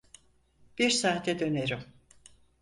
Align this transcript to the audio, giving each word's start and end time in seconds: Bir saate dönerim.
Bir 0.77 0.89
saate 0.89 1.39
dönerim. 1.39 1.79